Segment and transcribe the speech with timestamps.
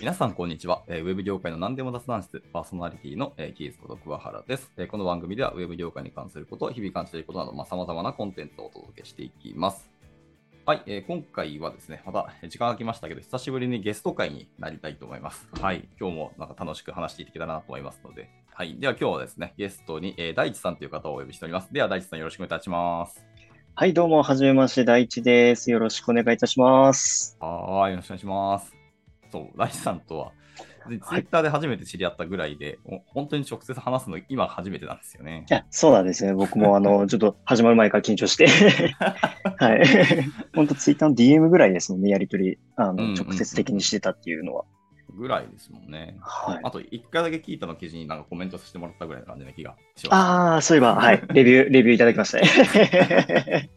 [0.00, 0.82] 皆さん、こんにちは。
[0.88, 9.88] えーウェブ業界の何でも雑談室、パーソナリティの、えーキーズこと桑原です、えーこの番組では、ウェブ業界に関すること、日々感じていることなど、まあ、様々なコンテンツをお届けしていきます。
[10.66, 15.48] はい、えー今回はですね、またえー時間が空きましたけど、久しぶりにゲスト会になりたいと思います。
[15.60, 21.72] はい、今日もなんか楽しく話していけたらなと思いますので、はい、では今日はですね、ゲストに、えー大地さんという方をお呼びしております。
[21.72, 23.24] では、大地さんよろしくお願いいたします。
[23.76, 25.70] はい、どうも、はじめまして、大地です。
[25.70, 27.36] よろしくお願いいたします。
[27.40, 28.73] はーい、よろしくお願いします。
[29.34, 30.32] そう、ライさんとは、
[30.86, 35.52] ツイッターで初めて知り合ったぐらいで、もう本当に直接話すの今初めてなんですよねい。
[35.52, 36.34] や、そうなんですね。
[36.34, 38.46] 僕も、あの、 ちょっと始まる前から緊張して。
[39.58, 39.82] はい。
[40.54, 44.64] 本当ツイッターの DM ぐらいですもんね、やりとり、あの、直接的にしてたっていうのは。
[45.16, 46.16] ぐらいですもんね。
[46.20, 46.60] はい。
[46.62, 50.14] あと、一回だけ聞いたの記事になんかコメントさせてもらったぐらいの感じな気がします。
[50.14, 51.22] ああ、そういえば、はい。
[51.32, 53.70] レビュー、 レビューいただきましたね。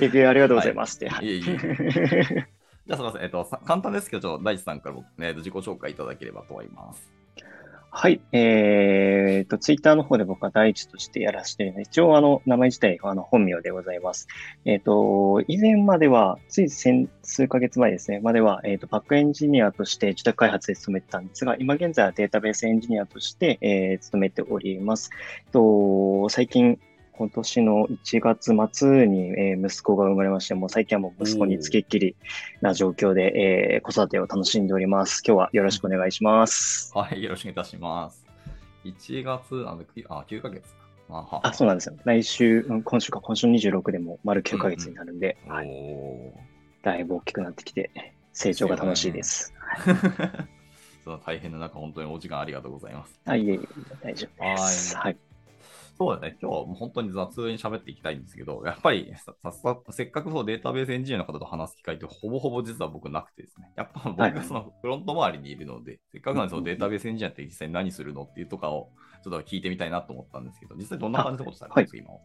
[0.00, 1.08] レビューありがとうございますって。
[1.08, 2.57] はいいえいえ
[2.88, 3.22] じゃあ、すみません。
[3.22, 7.12] えっと、簡単ですけど、ちょっと大地さんからも、ね、自己紹介いただければと思います。
[7.90, 8.20] はい。
[8.32, 14.26] えー、と、ツイッターの方で僕は第一としてやらせてるので、一応、あの、名前自体、あの、本名でございます。
[14.64, 25.10] えっ、と、以前までは、つい先数ヶ月前ですね、までは、えっ、と、バックエンジニアとして自宅開発で勤めてたんですが、今現在はデータベースエンジニアとして、えー勤めております。
[25.46, 26.78] えっと、最近、
[27.18, 32.14] 今年の1月末に、えー息子が生まれまして、もう最近はもう息子につきっきり
[32.60, 33.32] な状況で、
[33.74, 35.24] えー子育てを楽しんでおります。
[35.26, 36.92] 今日はよろしくお願いします。
[36.94, 38.24] はい、よろしくお願いいたします。
[38.84, 40.78] 1月、あのきあ9ヶ月か。
[41.10, 41.96] あはあ、そうなんですよ。
[42.04, 45.36] 来週、うん今週か、今週26でも丸9ヶ月になるんで、
[46.82, 47.90] だいぶ大きくなってきて、
[48.32, 49.52] 成長が楽しいです。
[51.02, 53.18] その大変な中、本当にお時間ありがとうございます。
[53.24, 53.60] はい、いえいえ、
[54.02, 54.94] 大丈夫です。
[54.94, 55.16] ははい。
[55.98, 68.90] そうだね、今日はもう本当に雑に喋っていきたいんですけど、やっぱりさささせっかくそうデータベースエンジニアの方と話す機会ってほぼほぼ実は僕なくてですね、やっぱ僕はいがそのフロント周りにいるので、せっかくなんでそのデータベースエンジニアって実際に何するのっていうとかを
[69.24, 72.20] ちょっと聞いてみたいなと思ったんですけど、実際どんな感じのことされてるんですか、今は？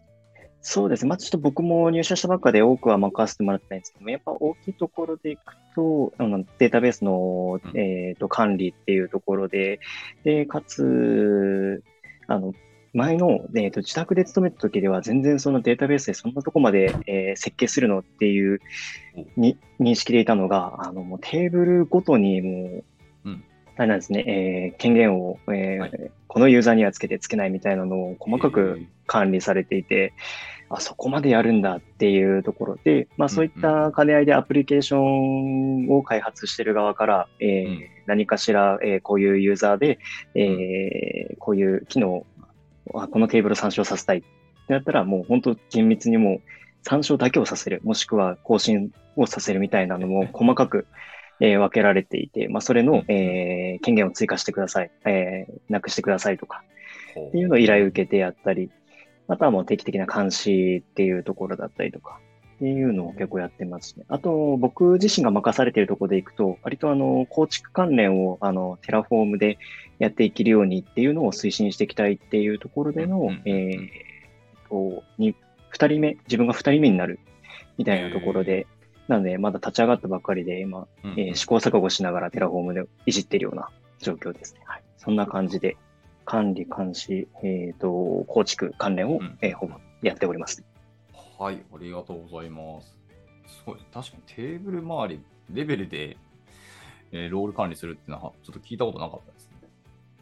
[0.65, 1.09] そうですね。
[1.09, 5.41] まあ、ちょっと僕も入社したばっかで多くは任せてもらってないんですけども、やっぱ大きいところでいく
[5.75, 7.77] と、あのデータベースの、うん。
[7.77, 9.81] えー、と管理っていうところで、
[10.23, 11.83] で、かつ、
[12.27, 12.53] あの、
[12.93, 18.59] 前の、えー、と自宅で勤めた時では全然そのデータベースでそんなとこまで、えー設計するのっていう
[19.35, 22.83] に認識でいたのが、あの、もうテーブルごとにもう、
[23.25, 23.43] うん。
[23.75, 26.11] あれなんですね、えー権限を、えーはい。
[26.27, 28.85] このユーザーにはつけてつけないみたいなのを細かえくー。
[29.05, 30.13] 管理されていて、
[30.69, 37.81] あそこまでやるんだっていうところで、まあ、そういった兼ね合いでアプリケーションを開発している側から、えーうん。
[38.05, 39.99] 何かしら、えーこういうユーザーで、
[40.35, 42.25] えーこういう機能、
[42.93, 44.19] あこのテーブルを参照させたい。
[44.19, 44.21] っ
[44.65, 46.41] てなったら、もう本当厳密にもう
[46.83, 50.87] 参照だけをさせる、もしくは更新をさせるみたいなのも細かく、
[51.39, 56.63] えー分けられていて、まあ、それの、えー権限を追加してください、えーなくしてくださいとか、
[57.15, 58.69] ほっていうのを依頼を受けてやったり、
[59.27, 62.19] あとはもう定期的な監視っていうところだったりとか、
[62.63, 64.05] っていうのを結構やってますね。
[64.07, 69.57] あと、僕自身が任されているところでいくと、割とあの、構築関連をあの、 Terraform で
[69.99, 73.89] やっていけるようにっていうのを推進していきたいっていうところでのうえー
[74.69, 75.35] と、に、
[75.67, 77.19] 二人目、自分が二人目になる
[77.77, 78.65] みたいなところで、
[79.09, 83.67] なので、まだ立ち上がったばっかりで、今、うんえー試行錯誤しながら Terraform でいじってるような
[83.99, 84.61] 状況ですね。
[84.63, 84.83] はい。
[84.97, 85.75] そんな感じで、
[86.23, 90.63] 管理、監視、えっ、と、構築関連を、うんえーほぼやっております。
[91.43, 92.97] はい、ありがとうございます。
[93.47, 95.21] すごい、確かにテーブル周り
[95.51, 96.15] レベルで、
[97.11, 99.57] えーロール管理するっていうのはちょっと聞いたことなかったですね。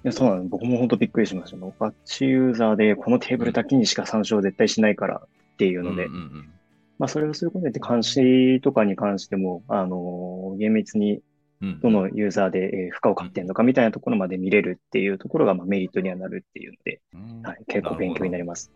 [0.03, 0.45] いやそうなの。
[0.45, 1.57] 僕も本当びっくりしました。
[1.57, 6.53] バッチユーザーで、このテーブルだけにしか参照絶対しないからっていうので、うんうんうん
[6.97, 11.21] まあ、それをすることによって監視とかに関しても、あのー厳密に
[11.61, 18.71] うんどのユーザーで、えー負荷をかけてるのかみたいなところまで見れるっていうところが、まあ、メリットにはなるっていうので、うんはい、結構勉強になります。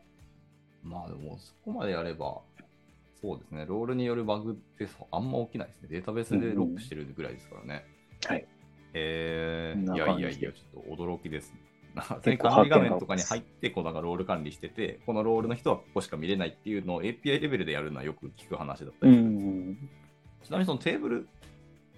[0.85, 2.39] まあでも、そこまでやれば、
[3.21, 5.87] そうですね、ロールによるバグってあんま起きないですね。
[5.89, 7.85] データベースでロックしてるぐらいですからね。
[8.25, 8.45] はい。
[8.93, 11.59] えー、いやいやいや、ちょっと驚きですね。
[12.37, 19.89] 管理 画面とかに入って、こうなんかロール管理してて、このロールの人はここしか見れないっていうのを API レベルでやるのはよく聞く話だったうりするんですん。
[20.43, 21.27] ちなみにそのテーブル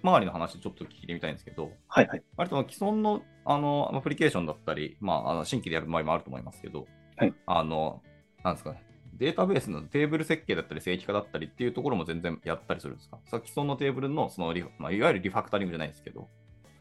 [0.02, 2.22] 周りの話ちょっと聞いてみたいんですけど、はいはい。
[2.36, 6.86] 割と既存のあのアプリケーションだったり、まあ、あの新規でやる場合もあると思いますけど、
[7.16, 8.02] はいあの、
[8.44, 8.82] なんですかね、
[9.16, 13.18] データベースのテーブル設計だったり正規化だったりっていうところも全然やったりするんですか？
[13.26, 16.28] さ既存のテーブルのそのリフ、まあ、いわゆるリファクタリングじゃないですけど、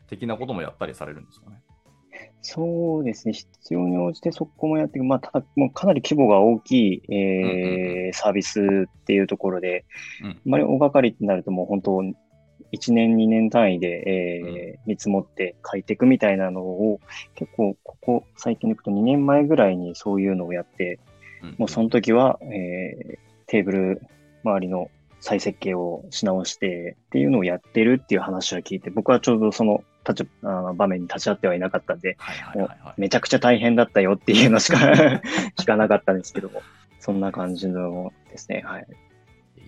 [0.07, 1.61] 的なこともやったりされるんですかね？
[2.41, 3.33] そうですね。
[3.33, 5.05] 必要に応じてそこもやっていく。
[5.05, 9.85] まあ、ただ、もうかなり規模が大きい、えーサービスっていうところで、
[10.23, 11.91] うんあまり大掛かりってなるともう本当、
[12.71, 16.99] 1年、2年単位で、えー見積もって書いていくみたいなのを、
[17.35, 20.99] 結構、ここ最近でいくと2年前ぐらいにそういうのをやって、
[21.43, 24.01] うんもうその時は、えーテーブル
[24.43, 33.01] 周りの再設計をし直してっていうのをやってるっていう話は聞いて、僕はちょうどその立ちあの場面に立ち会ってはいなかったんで、はいはいはいはい。
[33.01, 34.77] めちゃくちゃ大変だったよっていうのしか
[35.57, 36.61] 聞かなかったんですけども、
[36.99, 38.61] そんな感じのですね。
[38.65, 38.87] はい。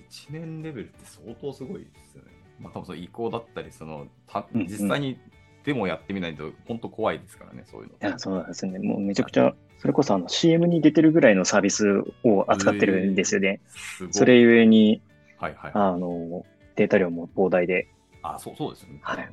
[0.10, 2.32] 1年レベルって相当すごいですよね。
[2.60, 5.20] まあ、多分その移行だったり、そのたうんうん実際に
[5.64, 7.94] デモやってみないと本当怖いですからね、そういうの。
[8.10, 8.80] いやそうなんですよね。
[8.80, 13.62] もうめちゃくちゃ、それこそあの CM に出てるぐらいのサービスを扱ってるんですよね。
[13.68, 14.14] すごい。
[14.14, 15.02] それゆえに、
[15.38, 15.72] はいはい。
[15.74, 16.46] あの、
[16.76, 17.88] データ量も膨大で、
[18.22, 19.00] あ、そうそうですよね。
[19.02, 19.30] はい。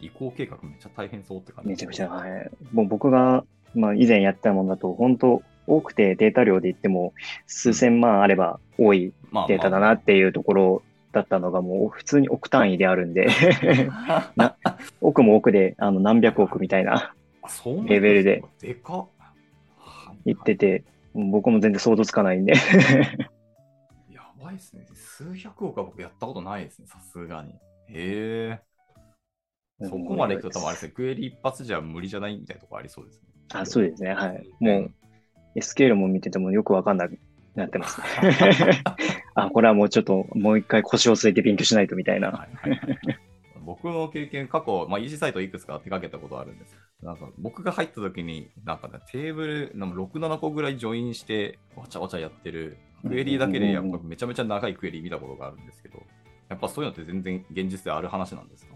[0.00, 1.70] 移行計画めっちゃ大変そうって感じ。
[1.70, 2.50] めちゃくちゃ、はい。
[2.72, 7.12] もう僕が、まあ以前やったものだと、本当多くてデータ量で言っても
[7.46, 13.28] 数千万あれば多いまあデータだなっていうところだったのがもう普通に億単位であるんで、
[14.36, 14.56] な
[15.00, 17.14] 億も億であの何百億みたいな
[17.86, 18.42] レベルで。
[18.60, 19.06] でかっ。
[20.24, 20.84] 言ってて、
[21.14, 22.54] 僕も全然想像つかないんで。
[24.10, 24.86] やばいですね。
[24.94, 27.52] 数百億は僕やったことないですね、さすがに。
[27.52, 27.56] へ
[27.88, 28.60] え。
[29.82, 33.28] そこまでいくと多分あれですね、クエリ一発じゃ無理じゃないみたいなとこありそうですね。
[33.52, 34.12] あ、そうですね。
[34.12, 34.46] はい。
[34.60, 34.92] もう、
[35.56, 37.18] SQL も見ててもよくわかんなく
[37.54, 38.06] なってますね。
[39.34, 42.30] あ、これはもうちょっと、もう一回腰を据えて勉強しないとみたいな。
[42.30, 42.98] はいはいはい
[43.70, 46.76] 僕の経験、過去、まあ、EC サイトいくつか手掛けたことあるんです。
[47.02, 52.76] なんか僕が入った時に、なんかね、テーブル、なんか6、7個ぐらいジョインして、わちゃわちゃやってる、
[53.06, 56.02] クエリだけで、やっぱめちゃめちゃ長いクエリ見たことがあるんですけど、
[56.50, 58.74] やっぱそういうのって全然現実である話なんですか？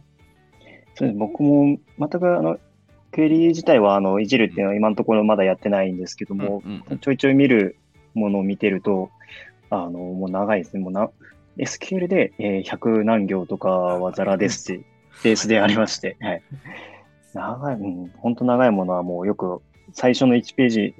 [0.95, 1.19] そうです。
[1.19, 2.59] 僕も全くあの、
[3.13, 6.63] クエリ自体はあのいじるっていうのは今のところまだやってないんですけども、
[7.01, 7.77] ちょいちょい見る
[8.15, 9.11] ものを見てると、
[9.71, 10.83] あの、もう長いですね。
[10.83, 11.11] もうな、
[11.59, 14.85] SQL で、えー100何行とかはザラですし、
[15.23, 16.43] ベースでありまして、はい。
[17.35, 19.61] 長い、うん、本当長いものはもうよく、
[19.93, 20.95] 最初の1ページ、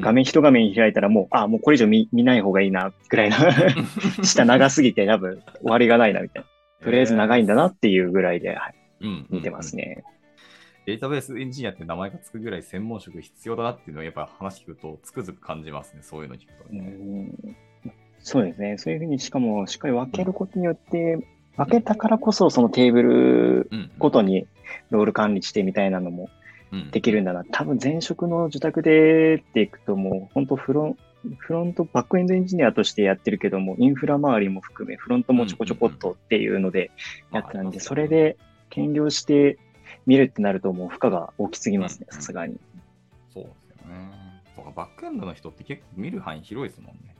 [0.00, 3.36] 画面、一画面開いたらもう、あ、もうこれ以上見見ない方がいいな、ぐらいな、
[4.22, 6.48] 下長すぎて多分終わりがないな、みたいな。
[6.84, 9.76] とりあえず長いんだなっていうぐらいで、はい、うん見てます。
[9.76, 10.04] ね。
[10.86, 16.80] データベースエンジニアって名前がつくぐらい専門職必要だなっていうのをやっぱ話聞くとつくづく感じますね、そういうの聞くとうね。
[16.80, 17.56] ん
[18.20, 18.78] そうですね。
[18.78, 21.18] そういうふうに、しかも、しっかり分けることによって、
[21.58, 24.46] 分けたからこそ、そのテーブルうんごとに
[24.90, 26.30] ロール管理してみたいなのも
[26.72, 27.44] うんできるんだな。
[27.44, 30.98] 多分前職の受託でっていくともう本当フロン
[31.38, 36.92] フロント、バックエンドエンジニアとしてやってるけども、インフラ周りも含め、フロントもちょこちょこっとっていうので
[37.32, 38.36] やってたんで、それで
[38.70, 39.58] 兼業して
[40.06, 42.58] 見るってなるともう負荷が大きすぎますね、うんさすがに。
[43.34, 44.10] そうですよね。
[44.54, 47.14] そうかバックエンドの人って結構見る範囲広いですもんね。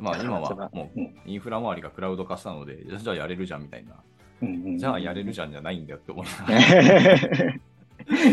[0.00, 3.96] まあ今は もううんインフラ周りがクラウド化したので、じゃあやれるじゃんみたいな。
[4.42, 6.26] うんうんじゃあやれるじゃんじゃないんだよって思い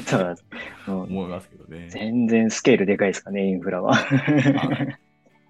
[0.05, 1.89] そう思いますけどね。
[1.89, 3.93] 全然スケールでかいですかね、インフラは。
[3.93, 4.97] はい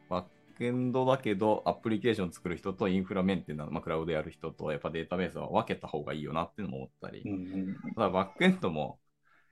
[0.09, 0.25] バッ
[0.57, 8.97] クエンドだけど、アプリケーション作る人とインフラメンテナンス、まあ、クラウドやる人と、やっぱデータベースは分けた方がいいよなっていうのも思ったり、うんうんただバックエンドも、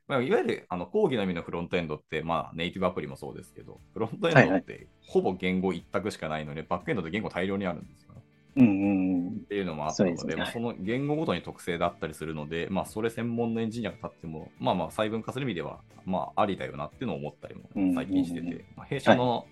[0.08, 8.22] まあ、いわゆるあの講義の意味のフロントエンドって、まあ、ネイティブアプリもそうですけど、フロントエンドってほぼ言語一択しかないので、バックエンドって言語大量にあるんですよね。
[8.58, 10.36] うんうんっていうのもあったので、そね。
[10.36, 18.64] まあその言語ごとに特性だったりするので、まあ、それ専門のエンジニアが立っても、まあまあ、細分化する意味では、まあ、ありだよなっていうのを思ったりも最近してて、うんうんうん。
[18.78, 19.46] まあ、弊社の,、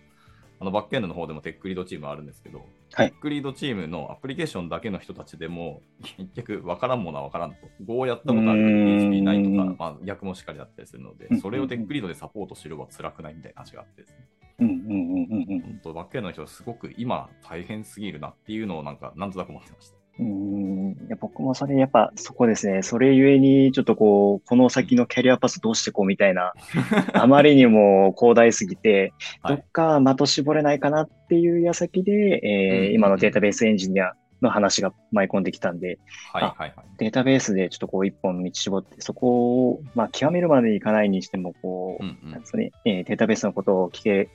[0.59, 5.81] あのバックエンドの方でもテックリードチームあるんですけど、はいテックリードチームのアプリケーションだけの人たちでも、
[6.17, 7.57] 結局、分からんものは分からんと。
[7.83, 14.27] Go をやったことある PHP ないとか、まあ、逆もしっかりだったりするのでそれをテックリードでサポートするは辛くないみたいな話があってですね。
[14.59, 20.02] うんうんうんうんうん本当バックエンドの人はすごく今大変すぎるなっていうのをなんか、なんとなく思ってました。
[20.19, 22.83] うんいや僕もそれやっぱそこですね。
[22.83, 26.53] それゆえにちょっとこう、この先のキャリアパスどうしてこうみたいな、
[27.13, 29.55] あまりにも広大すぎて、はい。
[29.57, 35.97] どっか的絞れないかなっていう矢先で、え今のデータベースエンジニアの話が舞い込んできたんで、
[36.31, 36.73] はいはいはい。
[36.99, 42.31] データベースでちょっとこう一本道絞って、そこを、まあ極めるまでいかないにしても、こう、うんうん。
[42.31, 44.29] なんですかね、えーデータベースのことを聞け、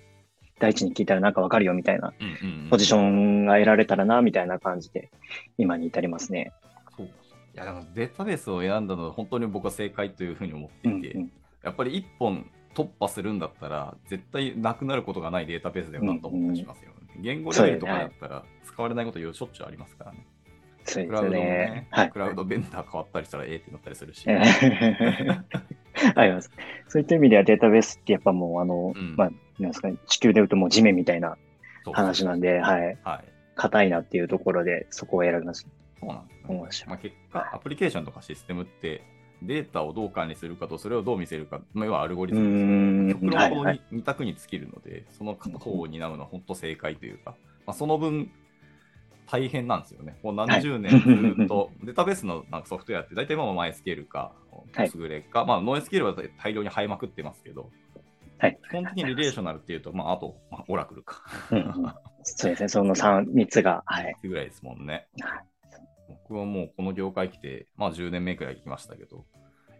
[0.59, 5.11] 第一に聞いたらなんかわかるよみたいなうんうんうんポジションが得られたらな、みたいな感じで、
[5.57, 6.53] 今に至りますね。
[6.97, 7.11] そうい
[7.55, 11.33] やでもデータベースを選んだのは本当に僕は正解というふうに思っていて、うんうん
[11.65, 20.27] やっぱり一本突破するんだったら、絶対なくなることがないデータベースだよなと思ったりしますよ、言語レベルとかだったら使われないことしょっちゅうありますからね。
[20.85, 21.89] そうですクラウドもねね。
[21.91, 22.11] はい。
[22.11, 24.25] クラウドベンダー変わったりしたらええってなったりするし。
[24.27, 25.43] え ー
[26.15, 26.51] あります。
[26.87, 31.37] そういった意味ではデータベースってやっぱもう、あの、うんまあ、なんですかね、地球で言うともう地面みたいな
[31.93, 32.99] 話なんで、はい。
[33.03, 33.25] はい。
[33.55, 35.71] 硬いなっていうところで、そこを選びました。
[36.01, 36.09] そう
[36.57, 36.87] なんですね。
[36.89, 39.03] まあ、結果、アプリケーションとかシステムって、
[39.43, 42.73] データをどう管理するかと、それをどう見せるか、まあ、要はアルゴリうズムですよね。
[43.05, 43.09] ん。
[43.13, 43.83] 極論このはいはい。
[43.93, 47.35] 2択に尽きるので、その片方を担うのは本当正解というか、
[47.67, 48.31] まあ、その分、
[49.31, 50.17] 大変なんですよね。
[50.23, 50.91] もう何十年
[51.37, 54.33] ずっと、 データベースのなんかソフトウェアって、大体今も MySQL か、
[54.73, 57.71] はい Postgre か、まあ、NoSQL は大量に生えまくってますけど、
[58.39, 58.59] はい。
[58.71, 61.23] 基本的にリレーショナルっていうと、まあ、あと、まあ、オラクルか。
[61.51, 61.65] うん
[62.23, 62.69] そうですね。
[62.69, 64.15] その3、三つが、はい。
[64.23, 65.45] ぐらいですもんねはい。
[66.09, 69.25] 僕はもうこの業界来て、まあ10年目くらい来ましたけど、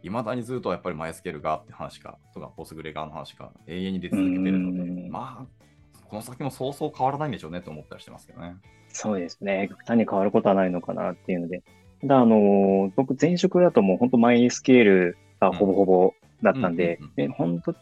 [0.03, 5.69] いまだにずっとやっぱりマイスケールがって話か、とかポスグレ側の話が永遠に出続けてるので、うんまあ、
[6.09, 8.57] この先もそうそう変わらないんでしょうねと思ったりしてますけどね。
[8.89, 9.69] そうですね。
[9.69, 11.63] 極端に変わることはないのかなっていうので。
[12.01, 17.75] ただ、あの、僕、前職だともう本当 MySQL がほぼほぼだったんでうんうんうん、で本当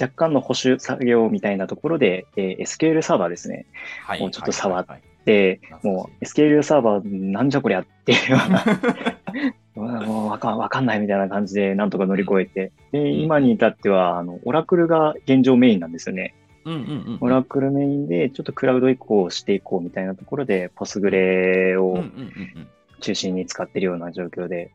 [0.00, 3.66] 若干の保守作業みたいなところで、えー SQL サーバーですね。
[4.04, 4.20] はい。
[4.20, 16.34] もうちょっと触っはいで、懐かしいもう SQL サーバーなんじゃこりゃっていうような、 もうわかかんないみたいな感じでなんとか乗り越えて、で、今に至っては、あの、オラクルが現状メインなんですよね。
[16.64, 16.82] うんうんう
[17.12, 17.18] ん。
[17.20, 22.68] オラクルメインで、ちょっとクラウド移行していこうみたいなところで、ポスグレをうんうんうんうん。
[23.00, 24.70] 中心に使ってるような状況で。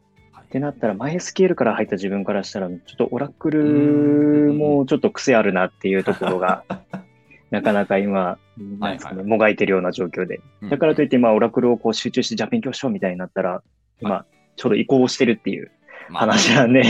[0.50, 6.64] はいってなったら、MySQL から入った自分からしたら、ちょっとオラクルもちょっと癖あるなっていうところが、
[7.52, 9.28] なかなか今、なんですかね、はい。
[9.28, 10.42] もがいてるような状況で。
[10.70, 13.62] だからといって、まあ、オラクルをこう集中して、じゃあ勉強しようみたいになったら、
[14.02, 14.26] 今、
[14.56, 15.72] ちょうど移行してるっていう
[16.10, 16.22] まあ。
[16.22, 16.84] 話なんで、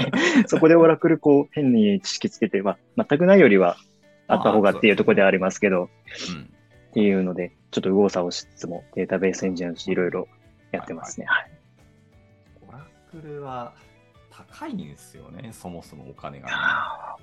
[0.48, 3.76] そこでオラクルこう変に知識つけて、まあ、全くないよりは
[4.26, 5.88] あった方がっていうところではありますけど、うん。
[6.90, 10.28] っていうので、ちょっと右往左往しつつもデータベースエンジニアとしていろいろ
[10.72, 11.26] やってますね。
[11.26, 11.51] はい。
[13.20, 13.74] クルは
[14.30, 16.54] 高いんですよね、そもそもお金がね。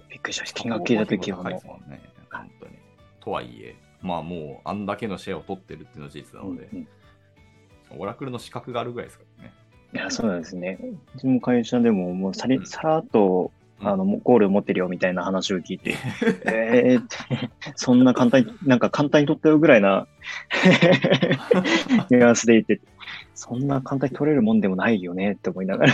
[0.10, 0.62] びっくりしました。
[0.62, 2.72] 金額聞いたときは高いもですもんね、本当に。
[3.20, 6.88] とはいえ、まあもうあんだけのシェアを取ってるっていうのは事実なう、ので、うんうん
[7.98, 9.54] オラクルの資格があるぐらいですからね。
[9.94, 10.78] いや、そうなんですね。
[11.16, 15.96] うちも会社でも、もうさりうんさらっと、うんあの、ゴール持ってるよみたいな話を聞いて、
[16.46, 20.06] えーって、そんな簡単に、なんか簡単に取ったよぐらいな
[22.12, 22.80] ニュアンスで言って、
[23.40, 25.94] そんな簡単に取れるもんでもないよねって思いながら。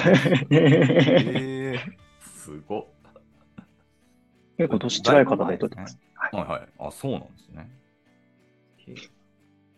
[0.50, 1.80] えー、
[2.24, 2.86] すごっ。
[4.58, 6.00] 結構年近い方で取ってます。
[6.16, 6.68] はいはいはい。
[6.80, 7.70] あ、そうなんですね。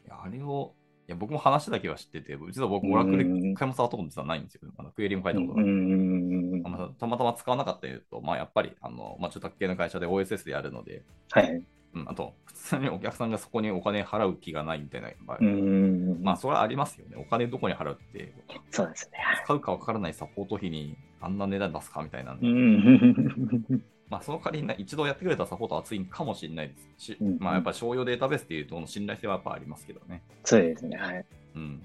[0.10, 0.76] あれを、
[1.10, 4.62] いや僕も話だけは知ってて、実は僕、オラクルうん一回も触ったこと実はないんですよ。
[4.78, 6.94] あのクエリも書いたことうない。
[6.98, 11.62] たまたま使わなかったというと、まあ、やっぱり、あのまあ、著作系の会社で OSS でやるので、はい。
[12.02, 16.20] うん、あと、普通にお客さんがそこにお金払う気がないみたいな場合、うん。
[16.22, 17.16] まあ、それはありますよね。
[17.18, 18.34] お金どこに払うって、
[18.72, 19.20] そうですね。
[19.44, 23.84] 使うか分からないサポート費にあんな値段出すかみたいなんうで、ん。
[24.10, 30.24] まあ、その代わりにね一度やってくれたサポートは熱いかもしれないですし、うんまあ、やっぱり商用データベースっていうと、信頼性はやっぱありますけどね。
[30.44, 30.98] そうですね。
[30.98, 31.26] はい。
[31.56, 31.82] うん。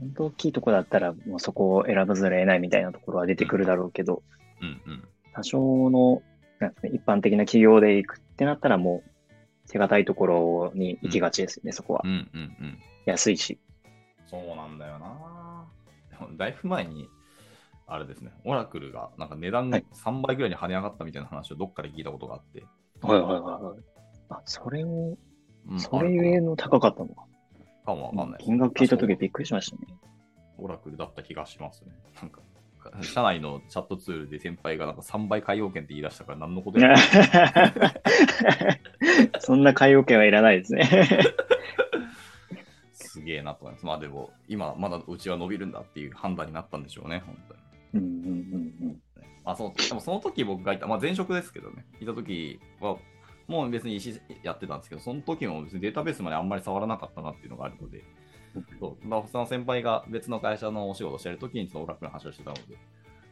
[0.00, 4.22] 本当大きいとこだったら、もうそこを選ばざるを得ないみたいなところは出てくるだろうけど、
[4.60, 5.08] うんうん。
[5.34, 6.22] 多少の、
[6.60, 9.10] なんですかね、一般的な企業で行くってなったら、もう
[9.70, 12.08] 手堅いところに行きがちですよね、そこはう。
[12.08, 12.78] んうんうん。
[13.06, 13.58] 安いし。
[14.26, 15.66] そうなんだよな。
[16.10, 17.08] でもだいぶ前に、
[17.86, 22.64] あれですね、オラクルがなんか値段はい3倍ぐらいに跳ね上がったみたいな話をどっかで聞いたことがあって、
[23.02, 23.80] はいはいはいはい。
[24.30, 25.16] あ、それを、
[25.68, 27.24] うんそれゆえの高かったのか。
[27.86, 28.44] かもわかんない。
[28.44, 29.98] 金額聞いたときびっくりしましたね。
[30.58, 31.92] オラクルだった気がしますね。
[32.20, 32.40] なんか、
[33.02, 36.94] 社内のチャットツールで先輩がなんか3倍海洋券って言い出したから何のことや
[39.40, 40.88] そんな海洋圏はいらないですね。
[42.92, 43.86] すげえなと思います。
[43.86, 47.60] まあでも、今まだうちは伸びるんだっていう判断になったんでしょうね、本当に。
[47.94, 48.10] うんうんうん
[48.88, 49.00] うん。
[49.44, 52.96] まあ、そのでもその時僕がいた、まあ、前職ですけどね、いた時は、
[53.46, 58.02] もう別に石やってたんですけど、その時も別にデータベースまであんまり触らなかったなっていうのがあるので、
[58.80, 59.06] そう。
[59.06, 62.76] まあ、その先輩が別の会社のお仕事してる時にそのオラクルの話をしてたので、い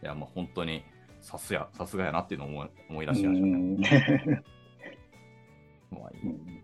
[0.02, 0.82] や、まあ本当に
[1.20, 3.46] さすや、さすがやなっていうのを思い思い出しました。
[3.46, 4.42] ね。
[5.90, 6.62] まあいい。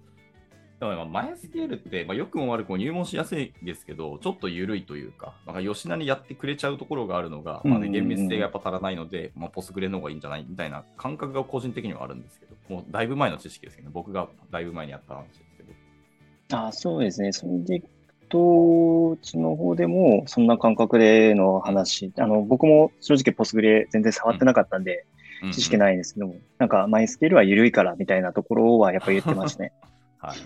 [0.81, 7.93] でもマイスケールって、まあ、よくも悪くも入門しやすいですけど、ちょっと緩いというか、なんか吉田にやってくれちゃうところがあるのが、まあね、うん。
[7.93, 15.73] 厳密性がやっぱ足らないので、まあ、ポスグレの方がいいんじゃないみたいな感覚が個人的にはあるんですけど、もうだいぶ前の知識ですけどね、僕がだいぶ前にやった話ですけど。
[16.57, 17.33] あそうですね。
[17.33, 17.83] それで
[18.29, 25.07] いくと、うちの方でも、そんな感覚での話、あの、僕も正直ポスグレ全然触ってなかったんで、
[25.53, 25.79] 知識い。
[25.79, 29.73] ないんですけども、なんか、マイスケールは緩いからみたいなところはやっぱ言ってましたね。
[30.21, 30.39] はい。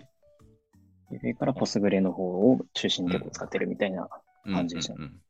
[1.10, 4.08] 緩いからポスグレの方を中心に結構使ってるみたいな。
[4.44, 5.22] 感じでしたねうんうんうん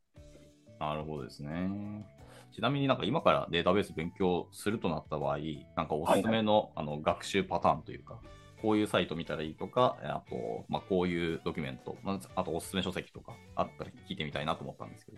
[0.79, 2.05] なるほどですね。
[2.51, 5.37] ちなみになんか今からデータベース勉強するとなった場合、
[5.77, 8.19] なんかおすすめの,、あの学習パターンというか、
[8.63, 15.17] こういうサイト見たらいいとか、あと、まあ、こういうドキュメント、まあ、あとおすすめ書籍とかあったら聞いてみたいなと思ったんですけど。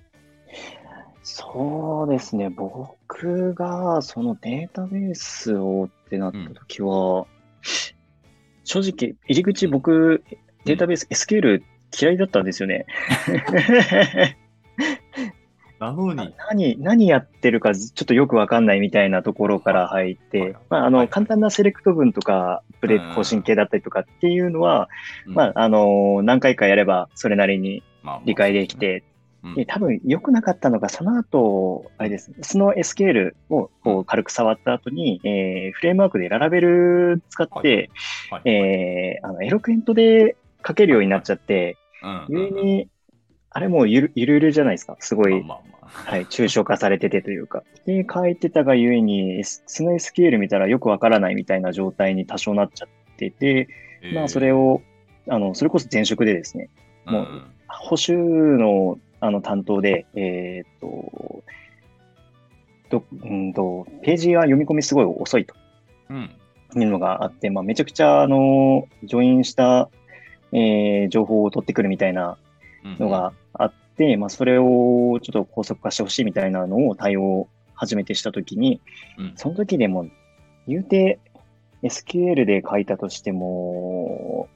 [1.22, 2.50] そうですね。
[2.50, 7.28] 僕がそのデータベースをってなった時は、
[8.64, 10.24] 正直、入り口僕、
[10.66, 11.62] データベース、SQL
[12.00, 12.88] 嫌いだったんですよね。
[15.80, 16.34] なのに。
[16.50, 24.90] 何、何やってるかちょっとよくわかんないみたいなところから入っはいて、まあ、あの、簡単なセレクト文とか、プレイ更新系だったりとかっていうのは、
[25.26, 29.16] まあ、あの、何回かやればそれなりにあ理解でき、て、まあ
[29.54, 37.90] で、多分良くなかったのが、その後、あれですね、その SQL をこう軽く触った後に、えーフレームワークでララベル使って、
[38.32, 38.42] はい。
[38.42, 38.50] はい。
[38.50, 42.90] えーあの、エロクエントで書けるようになっちゃって、うんゆえに、
[43.56, 44.98] あれもうゆるゆるゆるじゃないですか？
[45.00, 47.64] すごい、まあまあまあはい、抽象化されててというか。
[47.86, 53.70] で、書いてたがゆえに、S- その SQL 見たらよくわからないみたいな状態に多少なっちゃってて、
[54.14, 54.82] まあ、それを、を、
[55.30, 56.70] あの、それこそ前職でですね、
[57.06, 58.20] もううん保守
[58.62, 61.44] のあの担当で、えーっと、
[62.90, 65.56] どうんと、ページが読み込みすごい遅いと
[66.10, 66.30] うん。
[66.76, 69.90] いうのがあって、まあ、めちゃくちゃ、あの、ジョインした、
[70.52, 72.45] えー情報を取ってくるみたいなうん
[73.00, 78.82] のがあって、まあ、それをちょっと高速化してほしいみたいなのを対応初めてしたときに、
[79.18, 79.34] うん。
[79.36, 80.08] その時でも、
[80.68, 81.20] 言うて
[81.84, 84.50] SQL で書いたとしても、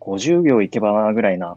[0.00, 1.56] 50秒いけばなぐらいな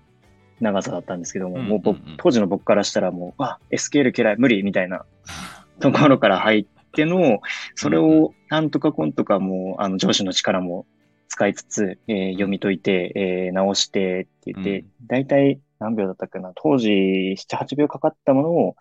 [0.60, 2.12] 長さだったんですけども、うんもう僕うん。
[2.12, 5.06] うん当時の僕からしたらもう、あ、SQL 嫌い、無理みたいな
[5.80, 7.42] ところから入っての、
[7.76, 10.86] それをなんとかこんとかもう、あの上司の力も
[11.28, 15.08] 使いつつ、えー読み解いて、えー直してって言って、うん。
[15.08, 18.76] だいたい何秒だったっけな、当時7、8秒かかったものを、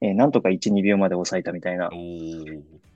[0.00, 1.90] えーなんとか1、2秒まで抑えたみたいな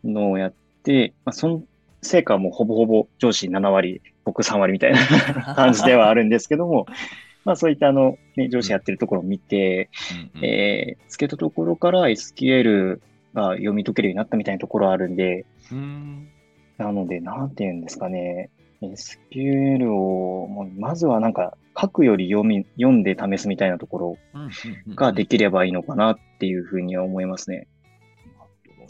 [0.04, 1.62] のをやって、まあ、その
[2.02, 4.99] 成果はもうほぼほぼ上司7割、僕3割みたいな
[5.54, 6.87] 感じではあるんですけども、
[7.45, 9.88] まあそういったあの、ね、上司やってるところを見て、
[10.35, 13.01] うんうんえーつけたところから SQL
[13.35, 16.29] が読み解けるようになったみたいなところあるんで、うん。
[16.79, 18.48] なので、なんて言うんですかね、
[18.83, 24.19] SQL を、もうまずはなんか書くより読み、読んで試すみたいなところ
[24.95, 27.69] ができればいいのかなっていうふうには思いますね。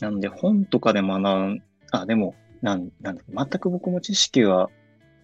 [0.01, 4.71] なので本とかで学ん、あ、でも、なん、なんだ全く僕も知識は、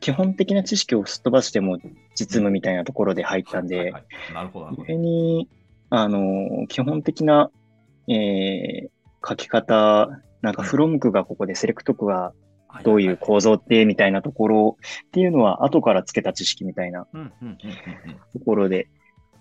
[0.00, 1.78] 基本的な知識をすっ飛ばしても
[2.14, 4.98] 実務みたいなところで入ったんで、はいはいはいなるほど、なるほど故。
[4.98, 5.48] に、
[5.90, 7.50] あの、基本的な、
[8.08, 8.96] えー
[9.28, 10.08] 書き方、
[10.40, 12.32] なんかフロムクがここでセレクトクが
[12.84, 18.88] どういう構造ってみたいなところっていうのは後からつけた知識みたいなところで、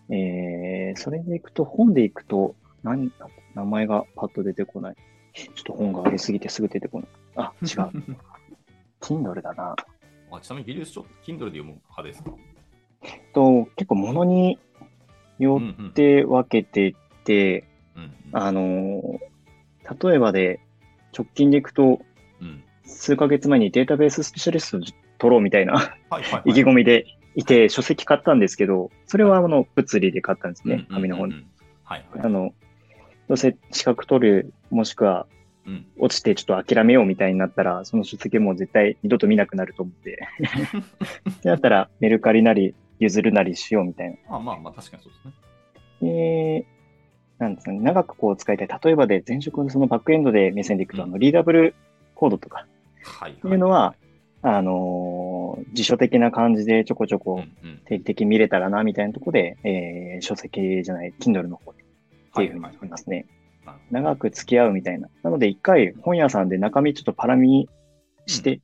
[0.09, 3.11] えー、それでいくと、本でいくと、なん
[3.55, 4.95] 名前がパッと出てこない。
[5.33, 7.07] ちょっと本がありすぎてすぐ出てこない。
[7.35, 8.15] あ、違う。
[9.01, 9.75] Kindle だな。
[10.31, 12.31] あちなみに技術書、Kindle で読む派ですか？
[13.33, 14.59] と、結構物に
[15.39, 16.93] よって分けてっ
[17.23, 19.19] て、うんうんあのー
[20.03, 20.59] 例えばで、
[21.15, 21.99] 直近でいくと、うん
[22.85, 24.81] 数ヶ月前にデータベーススペシャリストを
[25.17, 25.95] 取ろうみたいな
[26.45, 31.43] 意気込みでいて、書籍買ったんですけど、それはあの、物理で買ったんですね、紙の本
[31.85, 32.53] あの、
[33.27, 35.27] どうせ資格取る、もしくは
[35.67, 40.27] うん落ちてちょっと諦めようみたいになったら、その書籍もう絶対二度と見なくなると思って。
[41.29, 44.37] ってなったら、メルカリなり、譲るなりしようみたいな。
[44.37, 45.25] あまあまあ、確かにそうです
[46.05, 46.59] ね。
[46.59, 46.65] で、
[47.39, 48.67] なんですかね、長くこう使いたい。
[48.67, 51.75] 例えばで、前職のそのバックエンドで目線でいくと、うんあの、リーダブル
[52.13, 52.67] コードとか
[53.05, 53.95] はいっていうのは、
[54.41, 61.85] あのー辞書的な感じでちょこちょうこんうん定期的に見れたらな、みたいなところで、えー書籍じゃない、Kindle の方でっ
[62.35, 63.25] ていうふうに思いますね。
[63.65, 65.09] なるほ長く付き合うみたいな。
[65.23, 67.67] なので、一回本屋さんで中身ちょっとパラ見
[68.27, 68.61] して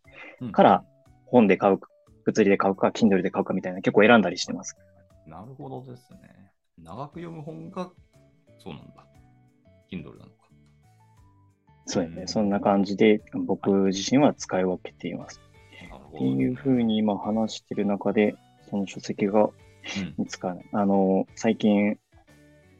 [0.51, 0.83] から
[1.25, 1.89] 本で買うか、
[2.25, 4.75] 物理で買うか、Kindle で買うかみたいな結構選んだりしてます。
[5.25, 6.19] なるほどですね。
[6.77, 7.89] 長く読む本が、
[8.59, 9.05] そうなんだ。
[9.91, 10.40] Kindle なのか。
[11.91, 12.21] そうですね。
[12.21, 15.41] うんそんな感じで僕自身は使い分けています。
[16.15, 18.35] っていうふうに今話してる中で、
[18.69, 19.51] その書籍がうん
[20.17, 20.65] 見つからない。
[20.71, 21.97] あの、最近、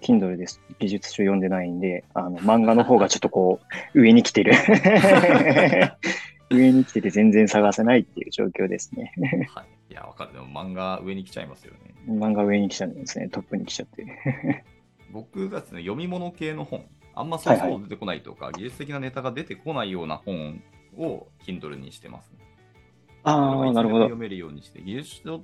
[0.01, 0.61] Kindle です。
[0.79, 3.59] 技術書読んでないんで、あの、漫画の方がちょっとこ
[3.93, 4.53] う、 上に来てる。
[6.49, 9.13] 上に来てて全然探せないっていう状況ですね。
[9.53, 9.65] はい。
[9.91, 10.33] いや、わかる。
[10.33, 11.93] でも漫画上に来ちゃいますよね。
[12.07, 13.29] 漫画上に来ちゃうんですね。
[13.29, 14.63] トップに来ちゃって。
[15.11, 20.61] 僕がですね、読み物系の本、あんまそうはいはそう出てこないとか、技術的なネタが出てこないような本
[20.97, 22.39] を Kindle にしてますね。
[23.23, 24.05] ああ、なるほど。
[24.05, 25.41] 読めるようにして、技術書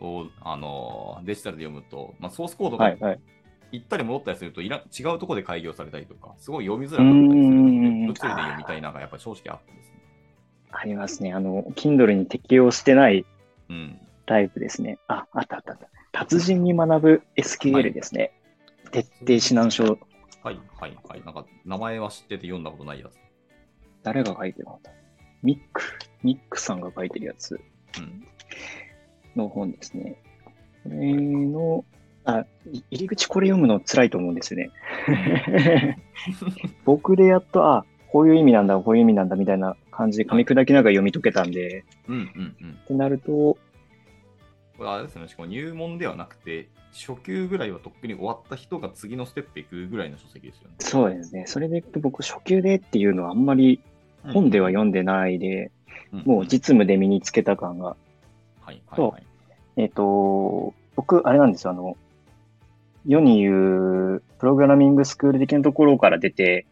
[0.00, 3.20] をあのデジタルで読むと、まあ、ソースコードがはいはい。
[3.72, 10.00] 行ったり戻ったりするといら、違うところで開業されたりとか、すごい読みづらかったりするので、うーん物理で読みたいなのがやっぱり正直あってですね。
[10.72, 11.32] ありますね。
[11.32, 13.24] あの、Kindle に適用してない
[13.68, 13.98] うん。
[14.26, 14.98] タイプですね。
[15.06, 15.88] あ、あったあったあった。
[16.12, 18.32] 達人に学ぶ SQL ですね。
[18.90, 19.98] 徹底指南書、
[20.42, 21.22] はいはいはい。
[21.24, 23.18] なんか名前は知ってて読んだことないやつ。
[24.02, 24.80] 誰が書いてるの？
[25.42, 25.82] ミック、
[26.22, 27.60] ミックさんが書いてるやつ
[27.98, 28.26] うん。
[29.36, 30.16] の本ですね。
[30.84, 31.84] これの、
[32.24, 34.70] あ、い入り口これ読むの辛いと思うんですよね。
[36.84, 42.78] 僕でやっと、あ、こういう意味なんだ、こういう意味なんだみたいな感じで噛み砕きながら読み解けたんで、うんうんうん。
[42.82, 43.58] ってなると、こ
[44.80, 50.74] れあれですね、しかも入門ではなくて、初級ぐらいはとっくに終わった人が次のステップ行くぐらいの書籍ですよね。
[50.80, 51.44] そうですね。
[51.46, 53.80] それでいくと僕、初級でっていうのはあんまり
[54.24, 55.70] 本では読んでないで、うん
[56.24, 57.96] もう実務で身につけた感が。
[58.62, 59.26] はいはいはい。
[59.76, 61.70] えっ、と、僕、あれなんですよ。
[61.70, 61.96] あの、
[63.06, 66.66] 世に言う、プログラミングスクール的なところから出て、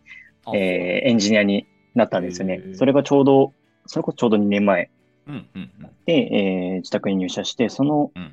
[0.45, 3.53] あえーエンジニアになったんですよねそれがちょうど、
[3.87, 4.91] それこそちょうど2年前
[5.27, 8.33] うんうんうんで、えー自宅に入社して、その、うん。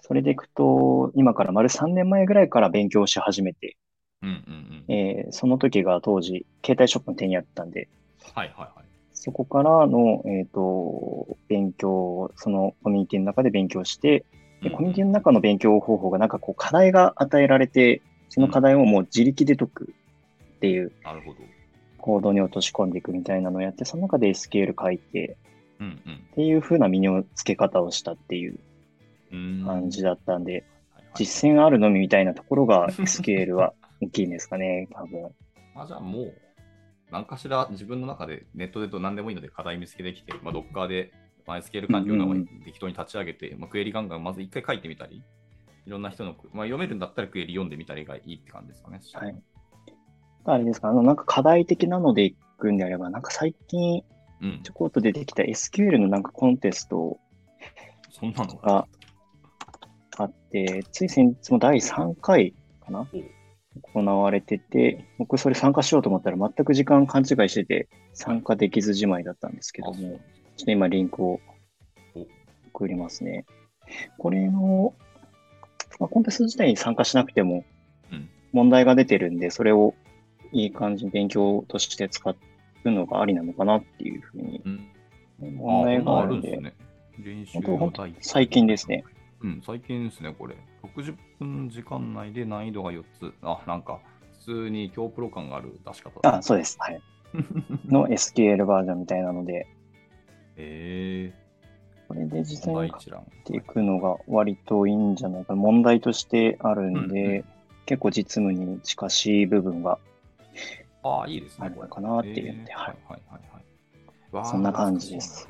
[0.00, 3.76] それでいくと、今から丸3年前ぐらいから勉強し始めて、
[4.22, 4.94] うんうんうん。
[4.94, 7.88] えーその時が当時、携帯ショップの手にあったんで、
[8.34, 8.88] はいはいはい。
[9.12, 14.24] そこからの、えっ、と、勉強、そのコミュニティの中で勉強して、
[14.62, 19.94] で、コミュニティの中の勉強方法がなんかこう課題が与えられて、その課題をもう自力で解く
[20.56, 21.38] っていうなるほど。
[21.98, 25.36] コードに落とし込んでいくみたいなのをやって、その中で SQL 書いて、
[25.80, 28.58] うんうんっていう風な身につけ方をしたっていう。
[29.30, 30.64] 感じだったんで、
[31.14, 35.30] 実践あるのみみたいなところが SQL は 大きいんですかね、多分。
[35.74, 36.34] あじゃあもう、
[37.10, 41.12] 何かしら自分の中でネットでと何でもいいので課題見つけてきて、まあ、Docker で
[41.46, 45.22] MySQL 環境うんうんうんを適当に立ち上げて、まあ、クエリガンガンまず一回書いてみたり、
[45.86, 49.00] いろんな人の、まあ、読めるんだったらクエリ読んでみたりがいいって感じですかね。
[49.14, 49.42] はい。
[50.44, 54.02] あれですか、あの、なんか課題的なのでいくんであれば、なんか最近
[54.40, 54.72] うんちょ。
[54.72, 57.18] こっと出てきた SQL のなんかコンテスト
[58.10, 58.86] そんなのが
[60.18, 62.54] あって、つい先日も第3回
[62.84, 63.08] かな
[63.92, 70.20] 行われてて、僕それ参加しようと思ったら全く時間勘違いしてて、参加できずじまいだったんですけども、
[70.56, 71.40] ちょっと今リンクを
[72.14, 72.26] お
[72.72, 73.44] 送りますね。
[74.18, 74.94] これの、
[75.98, 77.64] まあ、コンテスト自体に参加しなくても
[78.12, 79.94] うん問題が出てるんで、それを
[80.52, 82.28] いい感じに勉強として使
[82.84, 84.88] うのがありなのかなっていうふうにうん。
[85.56, 86.58] 問題があるんで、
[87.52, 89.04] 本当最近ですね。
[89.42, 90.56] うん、最近ですね、これ。
[90.82, 93.32] 60分時間内で難易度が4つ。
[93.42, 94.00] あ、なんか、
[94.40, 96.76] 普通に強プロ感がある出し方だあ、そうです。
[96.80, 97.00] はい。
[97.86, 99.66] の SQL バージョンみたいなので、
[100.56, 101.32] え
[102.08, 103.22] これでー、実際に書問題一覧。
[103.22, 105.60] いていくのが割といいんじゃないかな。
[105.60, 107.44] 問題としてあるんうんで、う
[107.86, 109.98] 結構実務に近しい部分が
[111.02, 111.66] ああ、いいですね。
[111.66, 113.64] あるのかなっていうんでえーはいはいはいはい
[114.32, 115.48] わあそんな感じです。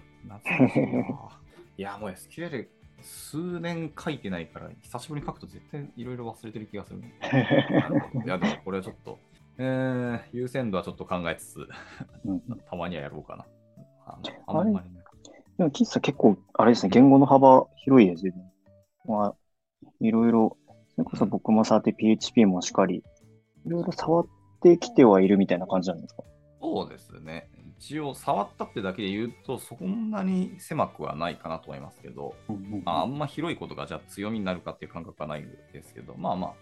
[1.76, 2.68] いや、もう SQL
[3.02, 7.00] 数年書いてないから、久しぶりに書くと絶対いろいろ忘れてる気がする。
[7.70, 9.18] なるほどいや、でもこれはちょっと、
[9.58, 11.68] えー、優先度はちょっと考えつつ、
[12.24, 13.44] うんたまにはやろうかな。
[14.46, 15.00] あんまりね。
[15.58, 18.52] でも、喫茶結構、あれですね、言語の幅広いですよね。
[19.06, 19.34] まあ、
[20.00, 20.56] いろいろ、
[20.94, 23.02] それこそ僕も触って PHP もしっかり、
[23.66, 24.26] いろいろ触っ
[24.62, 26.22] てきてはいるみたいな感じなんですか？
[26.60, 27.50] そうですね。
[27.78, 32.34] 一応、触ったってだけで言うと、そんなに狭くはないかなと思いますけど、
[32.84, 36.52] まあ、あんま広いことがじゃあ強みになるかっていう感覚はないですけど、まあまあ、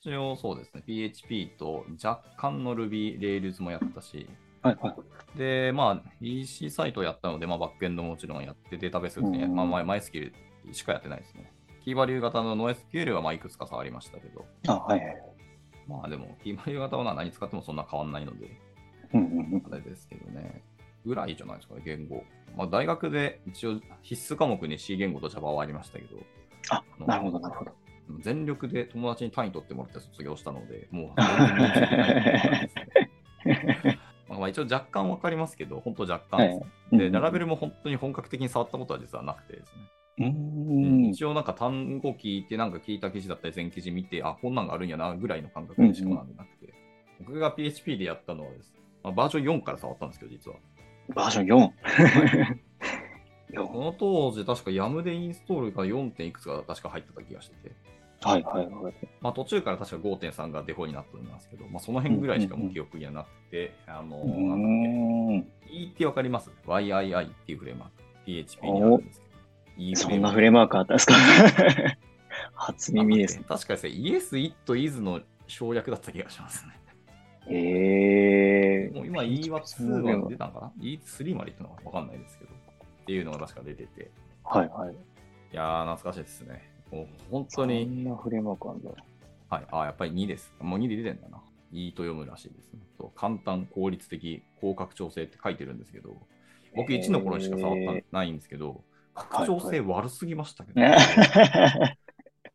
[0.00, 4.28] 一応そうですね、PHP と若干の Ruby、Rails もやったし、
[4.62, 4.96] はいは
[5.34, 5.38] い。
[5.38, 10.34] で、まあ、EC サイトをやったので、まあ、バックエンドももちろんやって、データベースですね、うんまあ、マイスキル
[10.72, 11.52] しかやってないですね。
[11.84, 15.22] キーバリュー型の NoSQL はまあいくつか触りましたけど、あ、はいはい。
[15.86, 18.58] まあでも、キーバリュー型は何使ってもそんな変わんないので。
[19.18, 20.62] あれですけどね。
[21.06, 22.24] ぐらいじゃないですかね、言語。
[22.56, 26.16] まあ、大学で一応必須科目に C 言語と Java はありましたけど、
[26.70, 27.72] あ、なるほど、なるほど。
[28.20, 31.08] 全力で友達に単位取ってもらって卒業したので、もう
[34.28, 36.60] まあまあ一応若干わかりますけど、本当若干です、
[36.92, 39.82] ねで、ララベルも本当に本格的に触ったことは実はなくてですね。
[40.18, 41.04] うーん。
[41.06, 46.74] 一応なんか単語聞いて、なんか聞いた記事だったり全記事見て、あ、こんなんがあるんやなぐらいの感覚でしか学んでなくて、
[47.20, 48.74] 僕が PHP でやったのはです、
[49.04, 50.56] まあ、バージョン4から触ったんですけど、実は。
[51.14, 51.72] バージョン
[53.54, 53.66] 4。
[53.68, 56.10] この当時、確か YAM でインストールが 4.
[56.10, 57.72] 点いくつか確か入ってた気がしてて、
[58.22, 58.94] はいはいはい。
[59.20, 65.44] まあ、途中から確か5.3がデフォになってるんですけど、まあ、その辺ぐらいしかもう記憶にはなくて、あの、うなんだっ。
[65.68, 68.02] け、E ってわかります ?YII っていうフレームワーク。
[68.24, 69.34] PHP にあるんですけど。
[69.76, 71.14] E そんなフレームワークあったんですか？
[72.54, 73.44] 初耳ですね。
[73.48, 76.72] あ確かですね、Yes, It, Is の省略だった気がしますね。
[77.48, 82.54] へえもう今 E は2は出たんかな ?E3 まで行ったのかわかんないですけど。
[83.04, 84.10] っていうのが確か出てて。
[84.44, 84.94] はいはい。
[84.94, 84.96] い
[85.56, 86.70] やー、懐かしいですね。
[86.90, 88.90] もう本当そに、んなフレームワークあるんだ。
[89.50, 89.66] はい。
[89.70, 90.54] あー、やっぱり2です。
[90.60, 91.42] もう2で出てんだな。
[91.70, 92.80] E と読むらしいですね。
[92.96, 96.16] そう簡単、効率的、高拡張性って書いてるんですけど、
[96.74, 97.76] 僕1の頃にしか触っ
[98.10, 98.82] たないんですけど、
[99.14, 100.80] 拡張性悪すぎましたけど、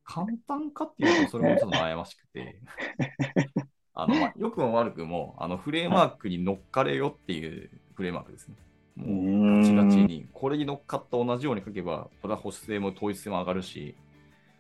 [0.04, 2.60] 簡単かっていうと、それもちょっと悩ましくて、
[4.04, 8.56] あの、まあ、良くも悪くも、あの、フレームワークに乗っかれよっていうフレームワークですね。
[8.98, 13.96] うもう、ガチガチに、これに乗っかった同じように書けば、これは保守性も統一性も上がるし、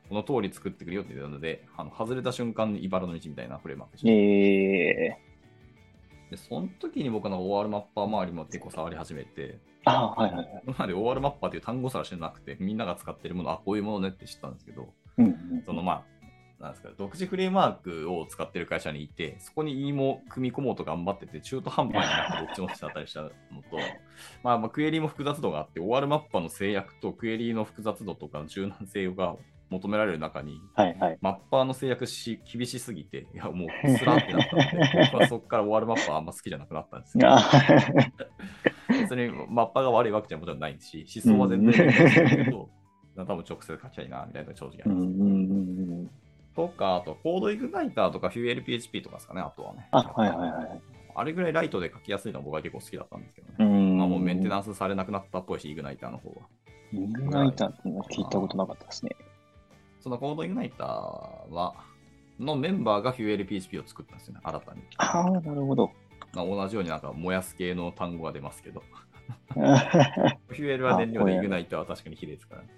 [0.09, 4.11] この通り作ってくるよって言ったので、あの外れた瞬間に茨の道みたいなフレームワークでした。
[4.11, 10.63] えー、で、その時に僕はなんか OR マッパー周りも結構触り始めて、あはいはいはい。
[10.65, 16.03] 今まで OR マッパーという単語すら知らなくて、みんなが使ってるもの、あ、こういうものねって知ったんですけど、うんうんそのまあ、
[16.59, 23.33] なんですか、独自フレームワークを使ってる会社にいて、そこに E も組み込もうと頑張ってて、中途半端になってどっちもしてたりしたのと、
[24.43, 29.37] まあ、まあ、クエリも複雑度があって、OR マッパーの制約とクエリの複雑度とか柔軟性が
[29.69, 31.17] 求められる中に、はいはい。
[31.21, 37.39] マッパーの制約し厳しすぎて、いや、もうスラってなったので、 僕はそこから OR マッパーあんま好きじゃなくなったんですけど、あ
[38.89, 42.69] 別にマッパーが悪いわけじゃもちろんないし、思想は全然いいんですけど、
[43.15, 45.05] 多分直接書きたいな、みたいな正直あります。
[45.05, 45.33] うんうんう
[46.03, 46.09] ん
[46.59, 49.87] とか、あと、コードイグナイターとか、フューエル PHP とかですかね、あとはね。
[49.91, 50.81] あ、はいはいはい。
[51.15, 53.55] あれぐらいライトで書きやすいのは僕は結構好きだったんですけどね。
[53.59, 53.97] うん。
[53.97, 56.35] まあ、もうメンテナンスされなくなったっぽいし、イグナイターの方は。
[56.91, 57.81] イグナイターって
[58.13, 59.15] 聞いたことなかったですね。
[60.01, 61.75] そのコードイグナイターは、
[62.39, 64.81] のメンバーがフューエル PHP を作ったんですよね、新たに。
[64.97, 65.91] ああ、なるほど。
[66.33, 68.83] まあ、同じようになんか燃やす系の単語が出ますけど、
[69.55, 69.77] な
[70.47, 72.69] フューエルは燃料で、イグナイターは確かに比例ですからね。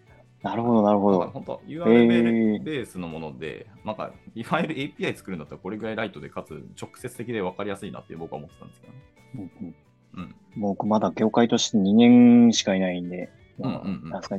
[0.56, 1.22] るほど、なるほど。
[1.28, 9.74] 本当、へ URL ーベースのもので、なんか、いわゆる API 作るんだったらこれぐらいライトで、かつ直接的で分かりやすいなって僕は思ってたんですけどね。
[10.16, 10.36] うん。
[10.58, 13.30] 僕まだ業界として2年しかいないんで、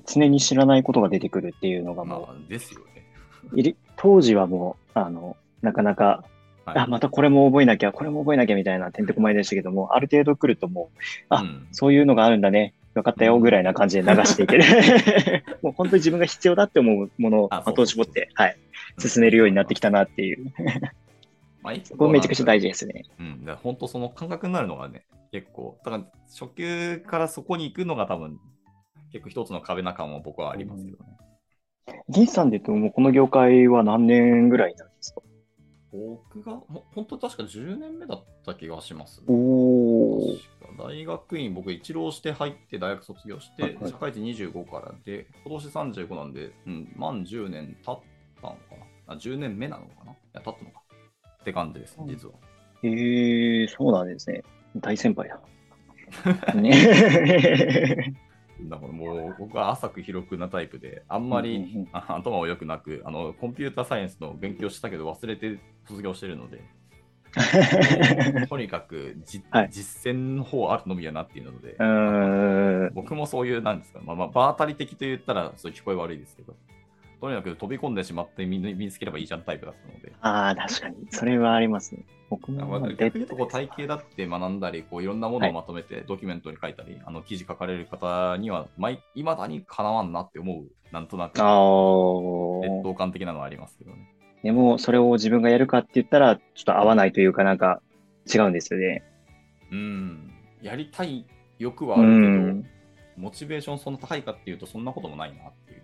[0.05, 2.81] 常に知らないことが出てくるっていうのがもまあ、ですよ
[3.55, 3.77] ね。
[3.97, 6.25] 当時はもう、あの、なかなか、
[6.65, 14.65] はいあ、またこれも覚えなきゃ、これも覚えなきゃみたいなてんてこまいでしたけども、ある程度来るともう、あうんそういうのがあるんだね、分かったよぐらいな感じで流していける。
[15.63, 18.57] もう本当に自分が必要だって思うものをあそう的を絞って、はい、
[18.99, 20.53] 進めるようになってきたなっていう。
[21.63, 22.69] まあ、これめちゃくちゃ大事。
[22.69, 23.05] 事ですね。
[23.21, 23.45] うん。
[23.45, 28.39] だ本当その感覚になるのがね、結構、だから初級からそこに行くのが多分、
[29.13, 31.17] 結構一つの壁な感は僕はありますけどね。
[32.09, 35.23] 銀さんで言うと、もうこの業界は何年ぐらいなんですか？
[35.93, 39.23] 僕が、ほ本当確か10年目だった気がします。
[39.27, 40.39] おー。
[40.79, 48.01] 大学院、僕一浪して入って大学卒業して、社会人25からで、今年35なんで、うん、満10年経っ
[48.41, 49.15] たのかな？
[49.15, 50.13] あ ?10 年目なのかな？
[50.13, 50.83] いや、経ったのか。
[51.41, 52.35] って感じです、うん実は。
[52.85, 54.43] えー、そうなんですね。
[54.77, 55.41] 大先輩だ。
[56.55, 58.15] ね。
[58.69, 65.59] だからもう僕は浅く広くなタイプで、あんまり、頭も良くなくあの、コンピューターサイエンスの勉強したけど忘れて
[65.89, 66.63] 卒業してるので、
[68.49, 72.91] とにかくじ、はい実践の方あるのみやなっていうので。
[72.95, 76.55] 僕もそういう、なんですか、まあ、まあ、場当たり的と言ったら、そういう聞こえ悪いですけど、
[77.23, 80.97] とにかく飛び込んでしまって身に身につければいいじゃんタイプだったので、ああ、確かに。
[81.11, 82.05] それはありますね。
[82.29, 88.67] 僕もまあデ逆に言うとこう体系だって学んだり、こういろんなものをまとめてドキュメントに書いたり、あの記事書かれる方には、
[89.15, 91.43] いまだにかなわんなって思う、なんとなく、劣
[92.83, 94.13] 等感的なのはありますけどね。
[94.43, 97.81] でも、それを自分がやるかって言ったら、ちょっと合わないというかなんか
[98.33, 99.03] 違うんですよね。
[99.71, 101.25] うん、やりたい
[101.59, 102.67] 欲はうあるけど、ん。
[103.17, 105.83] モチベーションそんな高いかっていうと、そんなこともないなっていう。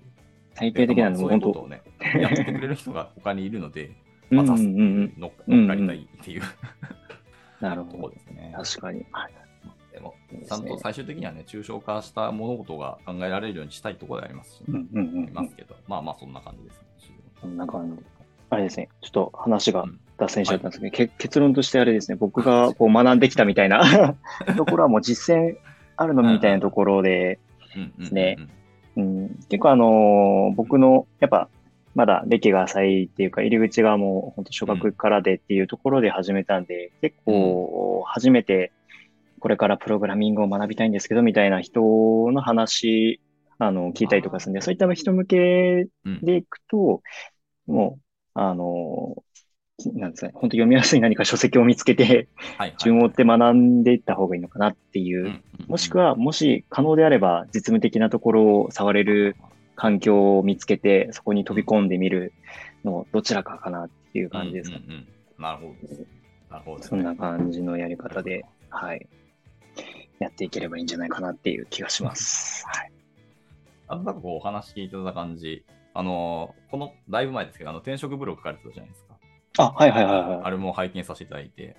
[0.54, 1.46] 体系的なのも本当。
[1.46, 1.82] まあそうね、
[2.20, 3.92] やってくれる人が他にいるので、
[4.30, 5.14] まあ、うんうん。
[5.16, 5.30] 乗っ
[5.66, 6.42] かりたいっていう、
[7.60, 8.10] なるとほど。
[8.10, 8.52] ですね。
[8.56, 9.06] 確かに。
[9.12, 9.32] はい
[9.98, 10.14] でも
[10.46, 17.16] ちゃんと最終的にはね、抽象化した物事が考えられるようにしたいところでありますし、うんうんうんありますけど、まあまあそんな感じです、ね。
[17.40, 18.17] こんな感じ。
[18.50, 20.00] あれですね、ちょっと話がうん。
[20.18, 24.16] 脱線しちゃったんですけど、け結論としてあれですね、僕がこう学んできたみたいな。
[24.56, 25.58] ところはもう実践
[25.96, 27.38] あるのみみたいなところで、
[27.76, 28.12] うんうんうんうん。
[28.12, 28.37] ね。
[28.96, 31.48] うん、結構あのー僕の、やっぱ、
[31.94, 38.72] まだ歴が浅いっていうか、入り口がもう本当小学からでっていうところで始めたんで、結構初めて
[39.38, 43.20] これからプログラミングを学びたいんですけど、みたいな人の話、
[43.58, 47.02] あの、聞いたりとかするんで、そういった人向けうんでいくと、
[47.66, 48.00] もう、
[48.40, 49.22] あの、
[49.94, 59.37] なんですかね、本当読みやすい何か書籍を見つけて、はいはい順を追って学んでいった方がいいのかなっていう、うんうんうんもしくは、もし可能であれば、実務的なところを触れる
[59.77, 62.33] 環境を見つけて、そこに飛び込んでみる
[62.85, 64.85] の、どちらかかなっていう感じですかね。
[64.87, 65.94] うんうんうんなるほど。
[66.51, 69.07] なるほど、ね、そんな感じのやり方で、はい。
[70.18, 72.64] やっていければいいんじゃないかなっていう気がします。
[72.66, 72.92] はい。
[73.88, 75.64] なんとなくこうお話聞いてた感じ、
[75.98, 79.16] あのーこのだいぶ前ですけど、あの転職ブログ書かれてたじゃないですか。
[79.58, 80.40] あ、はいはいはいはい。
[80.44, 81.76] あれも拝見させていただいて、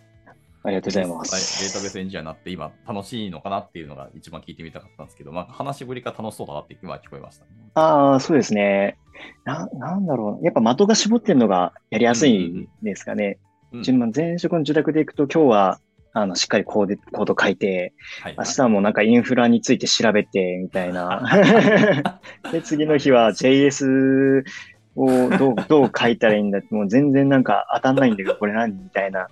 [0.63, 1.89] ありがとうございまはいデータベーす。
[1.89, 7.51] スエンジニアになって今楽しいのかなっていうのが一番聞いてみたかったんですけど、まあ、話しぶりが楽しそうだなって今聞こえました、ね。
[7.75, 8.97] ああ、そうですね。
[9.45, 10.43] な、なんだろう。
[10.43, 13.37] やっぱ的が絞ってるのがやりやすいんですかね。
[13.71, 15.79] うん自分前職の受託で行くと今日は、
[16.21, 21.41] あの、しっかりコーデコード書いて、はい明日はもうなんかインフラについて調べて、みたいな。
[22.51, 24.43] で、次の日は JS
[24.95, 29.27] をどう、どう書いたらいいんだって、もう全然なんか当たんないんだけど、これ何みたいな。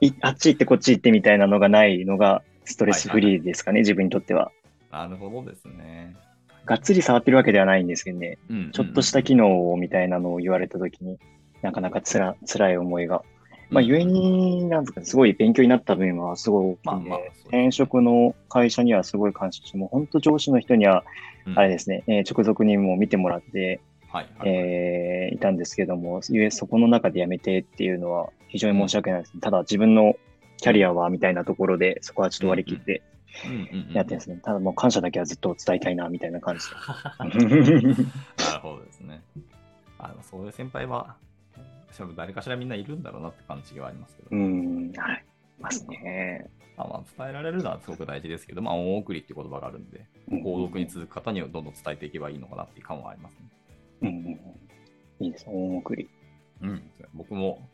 [0.00, 4.52] いあっち行ってこっち行ってみたいなのがないのがストレスフリーですかね、自分にとっては。
[4.92, 6.16] なるほどですね。
[6.64, 8.38] がっつり触ってるわけではないんですけどね。
[8.50, 11.18] うんちょっとした機能みたいなのを言われたときに、
[11.62, 13.22] なかなかつら、辛い思いが。
[13.70, 21.04] まあ、ゆえに、なんですかね、すごい勉強になった分はすごい大きいんで、転職の会社にはすごい感謝して、もう本当上司の人には、
[21.46, 29.40] うんあれですね、えー直属にも見てもらって、はいはいえーいたんですけども、ゆえそこの中で辞めてっていうのは非常に申し訳ないです。
[29.40, 30.14] ただ自分の
[30.58, 33.02] キャリアはみたいなところで、そこはちょっと割り切って
[33.46, 34.40] うんうんうんやってるんですね。
[34.42, 36.64] ただもう感謝だけはずっと伝えたいな、みたいな感じ
[37.18, 37.80] なで。
[37.80, 38.06] る
[38.60, 39.22] ほどですね。
[39.98, 41.16] あのそういう先輩は、
[41.96, 45.24] 多分誰かしらみんないるんだろうなって感じはありますけど、うん、はい。
[45.58, 46.50] いますね。
[46.76, 53.48] まあ、まあ伝えられるのはすごく大事ですけど、まあ、恩送りっていう言葉があるんで、購読に続く方にはどんどん伝えていけばいいのかなっていう感はありますね。
[54.02, 54.40] うんうんうん
[55.20, 56.08] いいです、大送り。
[56.62, 57.68] うん、僕も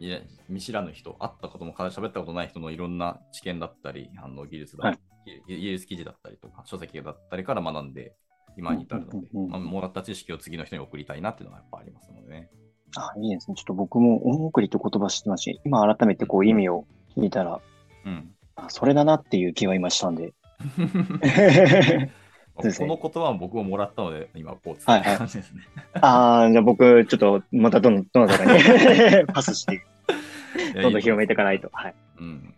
[0.00, 4.98] いや見知らぬ人、会ったことも喋ったことない人のいろんな知見だったり、あの技術だ、はい
[5.46, 8.16] 技術記事だったりとか、書籍だったりから学んで、
[8.56, 12.50] 今に至るので、うんうんうんまあ、もらった知識を次の人に送りたいなっていうのはやっぱありますのでね。
[12.96, 13.56] あ、いいですね。
[13.56, 16.84] ちょっと僕も大送りって言葉知ってますし、今改めてこう意味を
[17.16, 17.60] 聞いたら、
[18.04, 18.30] うん。
[18.56, 20.32] あそれだなっていう気は今したんで。
[22.54, 25.62] この言葉は僕ももらったので、今こう伝えた感じですね。
[25.94, 29.82] ああ、じゃあ僕、ちょっとまたどんどん、 どんどんにパスして、
[30.74, 31.70] どんどん広めていかないと。
[31.72, 31.94] はい。
[32.18, 32.54] うん。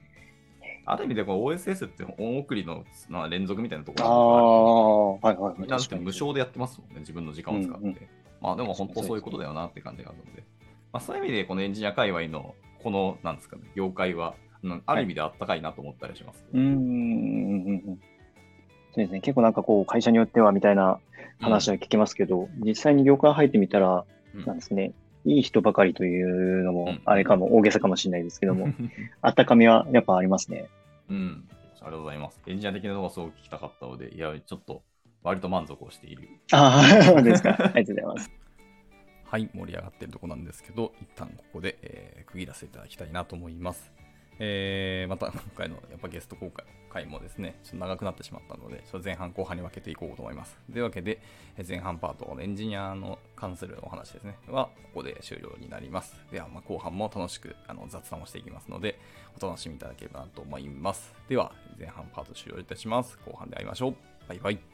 [0.84, 6.00] ある意味でこの OSS って恩送りのまあ連続みたいなとこああろー、はいはいはい。
[6.00, 7.78] 無償でやってますもんね、自分の時間を使って。
[7.78, 7.96] うんうん
[8.44, 10.44] まあでも本当そういうことだよなって感じがあるので、
[10.92, 16.44] まあ、そういう意味でこのエンジニア界隈のこの、なんですかね、業界は、うんある意味であったかいなと思ったりします。
[16.52, 17.82] うーんうんうんうん。
[17.86, 19.20] そうですね。
[19.20, 21.00] 結構なんかこう、会社によってはみたいな
[21.38, 24.04] 話は聞きますけど、実際に業界入ってみたら、
[24.34, 24.92] うんなんですね。
[25.24, 28.68] いい人ばかりというのもうん、あれかも、大げさかもしれないですけども、
[29.22, 30.68] あったかみはやっぱありますね。
[31.08, 31.48] うん。
[31.48, 32.40] ありがとうございます。
[32.46, 34.82] エンジニア的なのがすごく聞きたかったので、いや、ちょっと
[35.24, 36.28] 割と満足をしている。
[36.52, 37.56] ああ、そうですか。
[37.58, 38.30] ありがとうございます。
[39.24, 43.90] はい、盛り上がってるところなんですけど、一旦ここで、えー区切らせていただきたいなと思います。
[44.38, 50.56] えーまた今回のやっぱゲスト公開回もですね、ちょっと長くなってしまったので、ちょっと前半後半に分けていこうと思います。
[50.72, 51.20] というわけで、
[51.56, 56.20] えー前半パート、エンジニアの関するお話ですね、はここで終了になります。
[56.30, 58.98] では、まあ後半も楽しくあの雑談をしていきますので、
[59.40, 61.14] お楽しみいただければなと思います。
[61.28, 63.18] では、前半パート終了いたします。
[63.24, 63.96] 後半で会いましょう。
[64.28, 64.73] バイバイ。